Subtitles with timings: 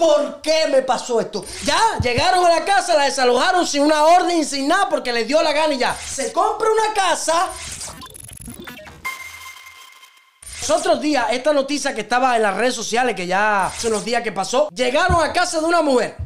[0.00, 1.44] ¿Por qué me pasó esto?
[1.62, 5.42] Ya, llegaron a la casa, la desalojaron sin una orden, sin nada, porque les dio
[5.42, 5.94] la gana y ya.
[5.94, 7.48] Se compra una casa.
[10.62, 14.02] Los otros días, esta noticia que estaba en las redes sociales, que ya hace unos
[14.02, 16.16] días que pasó, llegaron a casa de una mujer.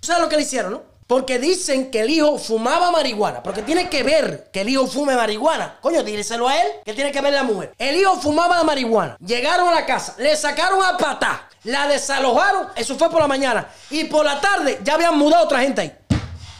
[0.00, 0.93] ¿Sabes lo que le hicieron, no?
[1.14, 3.40] Porque dicen que el hijo fumaba marihuana.
[3.40, 5.78] Porque tiene que ver que el hijo fume marihuana.
[5.80, 6.66] Coño, díselo a él.
[6.84, 7.72] Que tiene que ver la mujer.
[7.78, 9.16] El hijo fumaba marihuana.
[9.24, 10.16] Llegaron a la casa.
[10.18, 11.48] Le sacaron a patá.
[11.62, 12.66] La desalojaron.
[12.74, 13.68] Eso fue por la mañana.
[13.90, 15.96] Y por la tarde ya habían mudado otra gente ahí.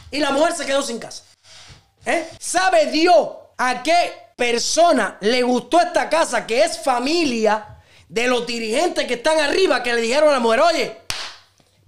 [0.09, 1.23] Y la mujer se quedó sin casa.
[2.05, 2.25] ¿Eh?
[2.39, 3.27] ¿Sabe Dios
[3.57, 7.75] a qué persona le gustó esta casa que es familia
[8.07, 10.97] de los dirigentes que están arriba que le dijeron a la mujer, oye,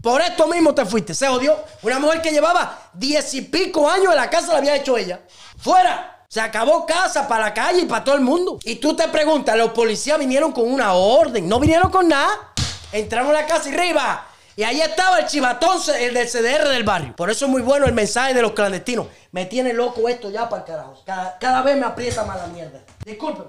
[0.01, 1.13] por esto mismo te fuiste.
[1.13, 1.57] Se odió.
[1.81, 5.21] Una mujer que llevaba diez y pico años en la casa la había hecho ella.
[5.57, 6.25] ¡Fuera!
[6.29, 8.59] Se acabó casa para la calle y para todo el mundo.
[8.63, 11.47] Y tú te preguntas, los policías vinieron con una orden.
[11.47, 12.53] No vinieron con nada.
[12.91, 14.27] Entraron a la casa y arriba.
[14.57, 17.15] Y ahí estaba el chivatón, el del CDR del barrio.
[17.15, 19.07] Por eso es muy bueno el mensaje de los clandestinos.
[19.31, 21.03] Me tiene loco esto ya para el carajo.
[21.05, 22.81] Cada, vez me aprieta más la mierda.
[23.05, 23.45] Disculpen.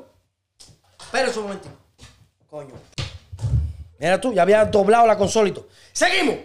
[1.01, 1.75] Espera un momentito.
[2.51, 2.75] Coño.
[3.99, 5.55] Mira tú, ya había doblado la consola y.
[5.93, 6.37] Seguimos.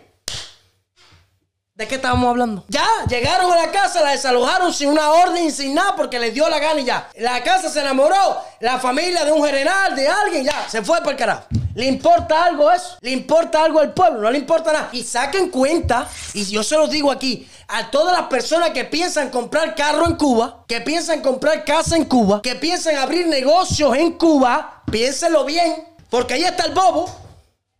[1.76, 2.64] ¿De qué estábamos hablando?
[2.68, 6.48] Ya, llegaron a la casa, la desalojaron sin una orden, sin nada, porque les dio
[6.48, 7.10] la gana y ya.
[7.18, 11.12] La casa se enamoró, la familia de un general, de alguien, ya, se fue para
[11.12, 11.48] el carajo.
[11.74, 12.98] ¿Le importa algo eso?
[13.02, 14.22] ¿Le importa algo al pueblo?
[14.22, 14.90] No le importa nada.
[14.92, 19.32] Y saquen cuenta, y yo se los digo aquí, a todas las personas que piensan
[19.32, 24.12] comprar carro en Cuba, que piensan comprar casa en Cuba, que piensan abrir negocios en
[24.12, 27.23] Cuba, piénsenlo bien, porque ahí está el bobo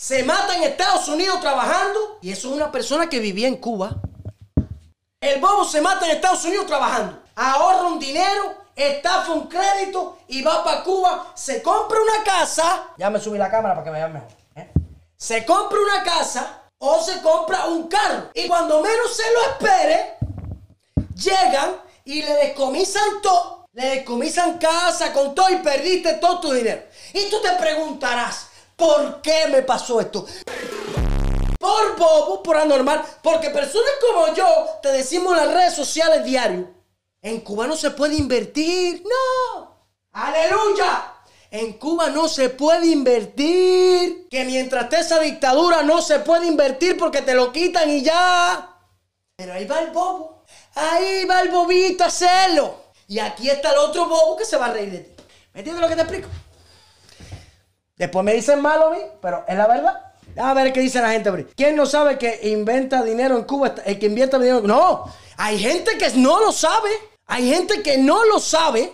[0.04, 3.96] se mata en Estados Unidos trabajando y eso es una persona que vivía en Cuba.
[5.22, 10.42] El bobo se mata en Estados Unidos trabajando, ahorra un dinero, estafa un crédito y
[10.42, 12.90] va para Cuba, se compra una casa.
[12.98, 14.28] Ya me subí la cámara para que me vean mejor.
[14.58, 14.74] ¿eh?
[15.16, 20.18] Se compra una casa o se compra un carro y cuando menos se lo espere,
[21.16, 23.70] llegan y le descomisan todo.
[23.72, 26.84] Le descomisan casa con todo y perdiste todo tu dinero.
[27.14, 30.26] Y tú te preguntarás, ¿Por qué me pasó esto?
[31.60, 34.46] Por bobo, por anormal, porque personas como yo
[34.82, 36.70] te decimos en las redes sociales diario,
[37.22, 39.78] en Cuba no se puede invertir, no.
[40.12, 41.14] Aleluya.
[41.50, 44.28] En Cuba no se puede invertir.
[44.30, 48.76] Que mientras esté esa dictadura no se puede invertir porque te lo quitan y ya.
[49.36, 50.44] Pero ahí va el bobo.
[50.76, 52.76] Ahí va el bobito a hacerlo.
[53.08, 55.24] Y aquí está el otro bobo que se va a reír de ti.
[55.54, 56.28] ¿Me entiendes lo que te explico?
[58.04, 59.94] Después me dicen malo a pero es la verdad.
[60.36, 61.48] A ver qué dice la gente.
[61.56, 63.76] ¿Quién no sabe que inventa dinero en Cuba?
[63.86, 64.60] El que invierte dinero.
[64.60, 65.06] No,
[65.38, 66.90] hay gente que no lo sabe.
[67.28, 68.92] Hay gente que no lo sabe.